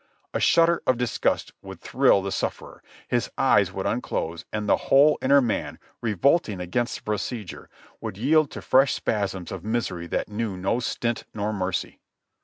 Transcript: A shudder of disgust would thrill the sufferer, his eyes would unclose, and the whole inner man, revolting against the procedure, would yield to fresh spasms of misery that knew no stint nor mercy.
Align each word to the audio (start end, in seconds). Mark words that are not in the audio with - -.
A 0.33 0.39
shudder 0.39 0.81
of 0.87 0.97
disgust 0.97 1.53
would 1.61 1.79
thrill 1.79 2.23
the 2.23 2.31
sufferer, 2.31 2.81
his 3.07 3.29
eyes 3.37 3.71
would 3.71 3.85
unclose, 3.85 4.45
and 4.51 4.67
the 4.67 4.75
whole 4.89 5.19
inner 5.21 5.41
man, 5.41 5.77
revolting 6.01 6.59
against 6.59 6.95
the 6.95 7.03
procedure, 7.03 7.69
would 7.99 8.17
yield 8.17 8.49
to 8.49 8.63
fresh 8.63 8.95
spasms 8.95 9.51
of 9.51 9.63
misery 9.63 10.07
that 10.07 10.27
knew 10.27 10.57
no 10.57 10.79
stint 10.79 11.25
nor 11.35 11.53
mercy. 11.53 11.99